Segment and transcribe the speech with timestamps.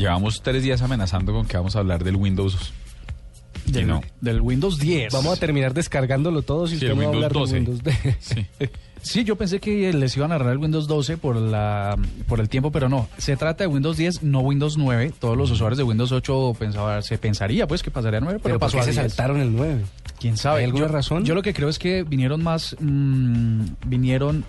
[0.00, 2.72] Llevamos tres días amenazando con que vamos a hablar del Windows.
[3.66, 4.00] Y Del, no.
[4.22, 5.12] del Windows 10.
[5.12, 7.52] Vamos a terminar descargándolo todo si Sí, usted el no va a hablar 12.
[7.52, 8.16] de Windows 10.
[8.18, 8.46] Sí.
[9.02, 11.96] Sí, yo pensé que les iban a narrar el Windows 12 por la
[12.28, 13.08] por el tiempo, pero no.
[13.16, 15.12] Se trata de Windows 10, no Windows 9.
[15.18, 18.58] Todos los usuarios de Windows 8 pensaba, se pensaría pues que pasaría a 9, pero,
[18.58, 19.12] Pero ¿por pasó qué a se 10.
[19.14, 19.84] saltaron el 9?
[20.20, 20.58] ¿Quién sabe?
[20.58, 21.24] ¿Hay alguna Yo- razón?
[21.24, 24.44] Yo lo que creo es que vinieron más, mm, vinieron,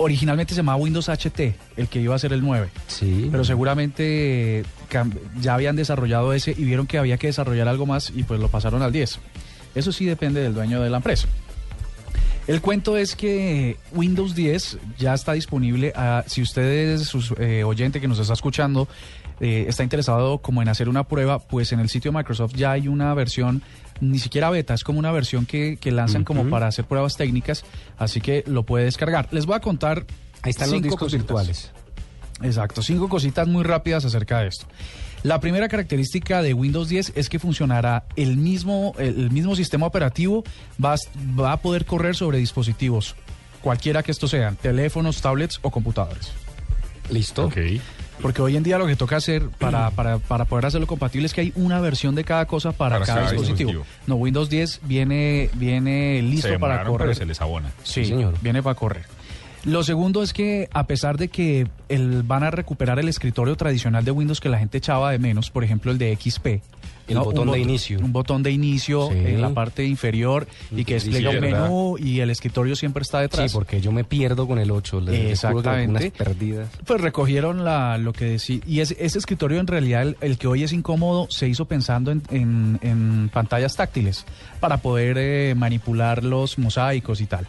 [0.00, 1.40] originalmente se llamaba Windows HT,
[1.76, 2.68] el que iba a ser el 9.
[2.86, 3.28] Sí.
[3.30, 4.64] Pero seguramente eh,
[5.40, 8.48] ya habían desarrollado ese y vieron que había que desarrollar algo más y pues lo
[8.48, 9.18] pasaron al 10.
[9.74, 11.28] Eso sí depende del dueño de la empresa.
[12.46, 15.92] El cuento es que Windows 10 ya está disponible.
[15.94, 18.88] a- si usted es sus- eh, oyente que nos está escuchando,
[19.40, 22.72] eh, está interesado como en hacer una prueba, pues en el sitio de Microsoft ya
[22.72, 23.62] hay una versión,
[24.00, 27.64] ni siquiera beta, es como una versión que, que lanzan como para hacer pruebas técnicas,
[27.98, 29.28] así que lo puede descargar.
[29.30, 30.04] Les voy a contar.
[30.42, 31.20] Ahí están los discos cositas.
[31.26, 31.70] virtuales.
[32.42, 34.66] Exacto, cinco cositas muy rápidas acerca de esto.
[35.22, 40.44] La primera característica de Windows 10 es que funcionará el mismo, el mismo sistema operativo,
[40.82, 40.98] va, a-
[41.38, 43.14] va a poder correr sobre dispositivos,
[43.60, 46.32] cualquiera que estos sean, teléfonos, tablets o computadores.
[47.10, 47.46] ¿Listo?
[47.46, 47.56] Ok.
[48.22, 51.34] Porque hoy en día lo que toca hacer para, para, para poder hacerlo compatible es
[51.34, 53.70] que hay una versión de cada cosa para, Para cada, cada dispositivo.
[53.72, 53.96] dispositivo.
[54.06, 57.08] No, Windows 10 viene, viene listo se para correr.
[57.08, 57.70] pero se les abona.
[57.82, 58.34] Sí, Sí, señor.
[58.40, 59.04] viene para correr.
[59.64, 64.04] Lo segundo es que a pesar de que el, van a recuperar el escritorio tradicional
[64.04, 66.62] de Windows que la gente echaba de menos, por ejemplo el de XP.
[67.08, 67.98] El botón Un de bot- inicio.
[67.98, 69.18] Un botón de inicio Sí.
[69.18, 73.18] en la parte inferior y que Sí, despliega un menú y el escritorio siempre está
[73.18, 73.52] Sí, detrás.
[73.52, 75.00] porque yo me pierdo con el 8.
[75.00, 75.90] Les, les Exactamente.
[75.90, 76.68] unas perdidas.
[76.86, 78.60] Pues recogieron la, lo que decía.
[78.64, 82.12] Y ese, ese escritorio, en realidad, el, el que hoy es incómodo, se hizo pensando
[82.12, 84.24] en, en- en pantallas táctiles
[84.60, 87.44] para poder eh, manipular los mosaicos y tal.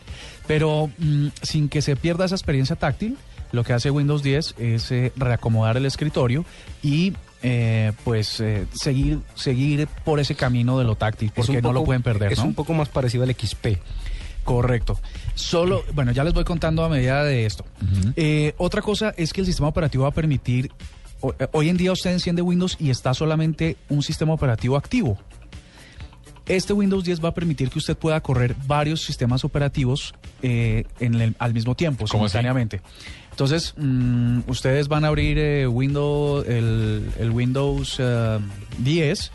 [0.47, 3.17] Pero mm, sin que se pierda esa experiencia táctil,
[3.51, 6.45] lo que hace Windows 10 es eh, reacomodar el escritorio
[6.83, 7.13] y.
[7.43, 12.03] eh, pues eh, seguir seguir por ese camino de lo táctil porque no lo pueden
[12.03, 12.45] perder Es ¿no?
[12.45, 13.79] un poco más parecido al XP.
[14.43, 14.99] Correcto.
[15.35, 17.65] Solo, bueno, ya les voy contando a medida de esto.
[18.15, 20.71] Eh, otra cosa es que el sistema operativo va a permitir,
[21.51, 25.17] hoy en día usted enciende Windows y está solamente un sistema operativo activo.
[26.47, 31.15] Este Windows 10 va a permitir que usted pueda correr varios sistemas operativos eh, en
[31.15, 32.81] el- al mismo tiempo, simultáneamente.
[33.29, 38.39] Entonces, mm, ustedes van a abrir eh, Windows, el, el Windows eh,
[38.79, 39.31] 10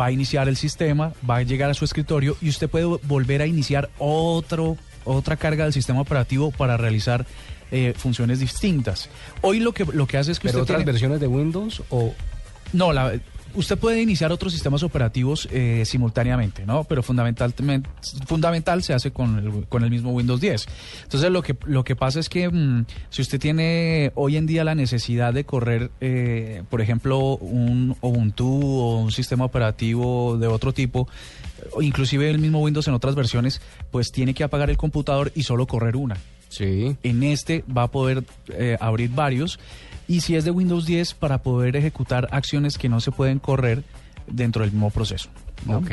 [0.00, 3.42] va a iniciar el sistema, va a llegar a su escritorio y usted puede volver
[3.42, 7.26] a iniciar otro, otra carga del sistema operativo para realizar
[7.72, 9.10] eh, funciones distintas.
[9.42, 11.82] Hoy lo que, lo que hace es que Pero usted otras tiene- versiones de Windows
[11.90, 12.14] o
[12.72, 13.12] no, la,
[13.54, 16.84] usted puede iniciar otros sistemas operativos eh, simultáneamente, ¿no?
[16.84, 17.88] Pero fundamentalmente,
[18.26, 20.66] fundamental se hace con el, con el mismo Windows 10.
[21.04, 24.64] Entonces lo que, lo que pasa es que mm, si usted tiene hoy en día
[24.64, 30.72] la necesidad de correr, eh, por ejemplo, un Ubuntu o un sistema operativo de otro
[30.72, 31.08] tipo,
[31.80, 35.66] inclusive el mismo Windows en otras versiones, pues tiene que apagar el computador y solo
[35.66, 36.16] correr una.
[36.52, 36.96] Sí.
[37.02, 39.58] En este va a poder eh, abrir varios.
[40.06, 43.82] Y si es de Windows 10, para poder ejecutar acciones que no se pueden correr
[44.26, 45.30] dentro del mismo proceso.
[45.66, 45.78] ¿no?
[45.78, 45.90] Ok.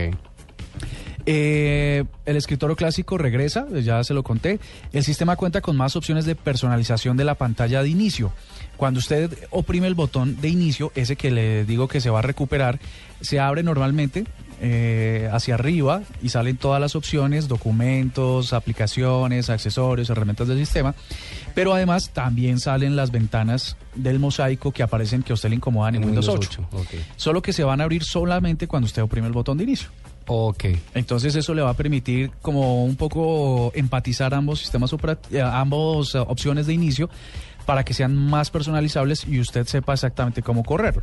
[1.31, 4.59] Eh, el escritorio clásico regresa, ya se lo conté.
[4.91, 8.34] El sistema cuenta con más opciones de personalización de la pantalla de inicio.
[8.78, 12.22] Cuando usted oprime el botón de inicio, ese que le digo que se va a
[12.23, 12.79] recuperar,
[13.22, 14.25] se abre normalmente
[14.59, 20.96] eh, hacia arriba y salen todas las opciones, documentos, aplicaciones, accesorios, herramientas del sistema.
[21.53, 25.94] Pero además también salen las ventanas del mosaico que aparecen que a usted le incomodan
[25.94, 26.69] en, Windows, 8.
[26.72, 26.88] Ok.
[27.17, 29.90] Solo que se van a abrir solamente cuando usted oprime el botón de inicio.
[30.31, 30.66] Ok.
[30.94, 34.94] Entonces eso le va a permitir como un poco empatizar ambos sistemas
[35.31, 37.09] eh, ambos eh, opciones de inicio
[37.66, 41.01] para que sean más personalizables y usted sepa exactamente cómo correrlo.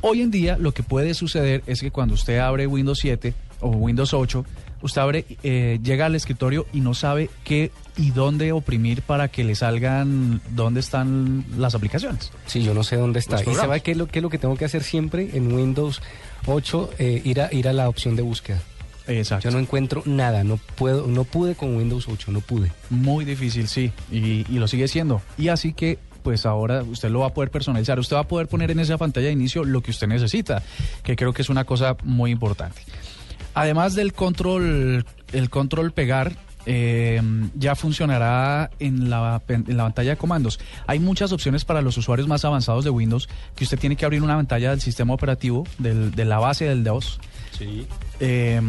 [0.00, 3.68] Hoy en día lo que puede suceder es que cuando usted abre Windows 7 o
[3.68, 4.44] Windows 8,
[4.86, 9.44] usted abre, eh, llega al escritorio y no sabe qué y dónde oprimir para que
[9.44, 12.32] le salgan dónde están las aplicaciones.
[12.46, 13.42] Sí, yo no sé dónde está.
[13.42, 16.02] ¿Y sabe qué es, lo, qué es lo que tengo que hacer siempre en Windows
[16.46, 16.90] 8?
[16.98, 18.60] Eh, ir, a, ir a la opción de búsqueda.
[19.06, 19.48] Exacto.
[19.48, 22.72] Yo no encuentro nada, no puedo, no pude con Windows 8, no pude.
[22.90, 25.22] Muy difícil, sí, y, y lo sigue siendo.
[25.38, 28.00] Y así que, pues ahora usted lo va a poder personalizar.
[28.00, 30.62] Usted va a poder poner en esa pantalla de inicio lo que usted necesita,
[31.04, 32.82] que creo que es una cosa muy importante.
[33.56, 36.32] Además del control, el control pegar,
[36.66, 37.22] eh,
[37.54, 40.60] ya funcionará en la, en la pantalla de comandos.
[40.86, 44.22] Hay muchas opciones para los usuarios más avanzados de Windows que usted tiene que abrir
[44.22, 47.18] una pantalla del sistema operativo, del- de la base del DOS.
[47.56, 47.86] Sí.
[48.20, 48.60] Eh,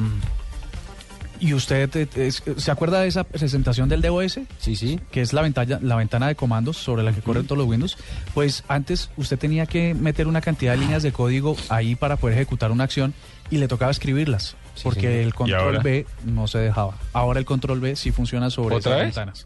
[1.39, 4.39] ¿Y usted eh, es- se acuerda de esa presentación del DOS?
[4.59, 4.99] Sí, sí.
[5.11, 7.97] que es la ventana, la ventana de comandos sobre la que corren todos los Windows,
[8.33, 12.37] pues antes usted tenía que meter una cantidad de líneas de código ahí para poder
[12.37, 13.13] ejecutar una acción
[13.49, 15.13] y le tocaba escribirlas, Sí, porque señor.
[15.15, 15.79] el ¿Y control?
[15.83, 16.95] B no se dejaba.
[17.13, 19.15] Ahora el control B sí funciona sobre ¿Otra esas vez?
[19.15, 19.45] ventanas.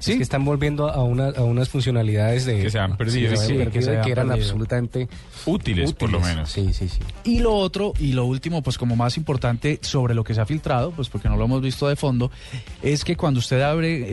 [0.00, 3.36] Es que están volviendo a, una- a unas funcionalidades de, Que se han perdido, que,
[3.36, 3.52] sí, se
[3.98, 4.32] han eran perdido.
[4.34, 5.08] absolutamente
[5.46, 6.50] Útiles, por lo menos.
[6.50, 6.98] Sí, sí, sí.
[7.24, 10.46] Y lo otro, y lo último, pues como más importante sobre lo que se ha
[10.46, 12.30] filtrado, pues porque no lo hemos visto de fondo,
[12.82, 14.04] es que cuando usted abre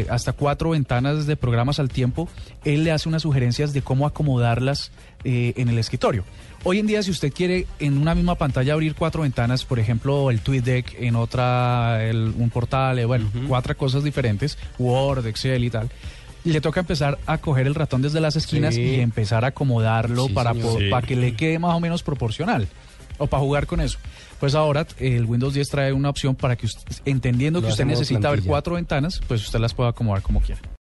[0.00, 2.28] eh, hasta cuatro ventanas de programas al tiempo,
[2.64, 4.90] él le hace unas sugerencias de cómo acomodarlas
[5.24, 6.24] eh, en el escritorio.
[6.64, 10.30] Hoy en día, si usted quiere en una misma pantalla abrir cuatro ventanas, por ejemplo,
[10.30, 15.70] el TweetDeck, en otra el- un portal, eh, bueno, cuatro cosas diferentes, Word, Excel y
[15.70, 15.90] tal,
[16.44, 18.80] le toca empezar a coger el ratón desde las esquinas Sí.
[18.82, 20.60] y empezar a acomodarlo Sí, para, Sí.
[20.90, 22.68] para que le quede más o menos proporcional
[23.18, 23.98] o para jugar con eso.
[24.40, 27.84] Pues ahora el Windows 10 trae una opción para que usted, entendiendo Lo que usted
[27.84, 28.48] necesita ver plantilla.
[28.50, 30.60] cuatro ventanas, pues usted las pueda acomodar como quiera.